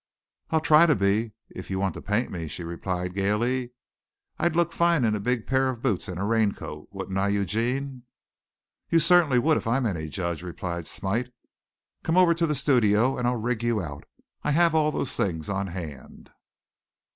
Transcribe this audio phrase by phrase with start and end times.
[0.49, 3.69] "I'll try to be, if you want to paint me," she replied gaily.
[4.39, 8.01] "I'd look fine in a big pair of boots and a raincoat, wouldn't I, Eugene?"
[8.89, 11.31] "You certainly would, if I'm any judge," replied Smite.
[12.01, 14.05] "Come over to the studio and I'll rig you out.
[14.41, 16.31] I have all those things on hand."